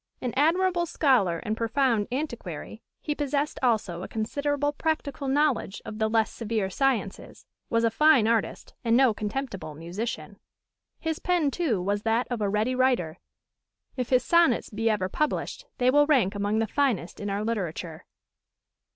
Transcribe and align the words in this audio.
An 0.19 0.33
admirable 0.35 0.87
scholar 0.87 1.37
and 1.45 1.55
profound 1.55 2.07
antiquary, 2.11 2.81
he 3.01 3.13
possessed 3.13 3.59
also 3.61 4.01
a 4.01 4.07
considerable 4.07 4.73
practical 4.73 5.27
knowledge 5.27 5.79
of 5.85 5.99
the 5.99 6.09
less 6.09 6.31
severe 6.33 6.71
sciences, 6.71 7.45
was 7.69 7.83
a 7.83 7.91
fine 7.91 8.27
artist, 8.27 8.73
and 8.83 8.97
no 8.97 9.13
contemptible 9.13 9.75
musician. 9.75 10.39
His 10.99 11.19
pen, 11.19 11.51
too, 11.51 11.79
was 11.79 12.01
that 12.01 12.25
of 12.31 12.41
a 12.41 12.49
ready 12.49 12.73
writer; 12.73 13.19
if 13.95 14.09
his 14.09 14.25
sonnets 14.25 14.71
be 14.71 14.89
ever 14.89 15.07
published, 15.07 15.67
they 15.77 15.91
will 15.91 16.07
rank 16.07 16.33
among 16.33 16.57
the 16.57 16.65
finest 16.65 17.19
in 17.19 17.29
our 17.29 17.43
literature. 17.45 18.05